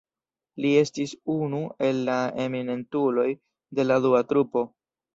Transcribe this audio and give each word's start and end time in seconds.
Li 0.63 0.71
estis 0.79 1.13
unu 1.35 1.59
el 1.89 2.01
la 2.09 2.17
eminentuloj 2.49 3.29
de 3.81 3.91
la 3.91 4.03
dua 4.11 4.27
trupo. 4.35 4.69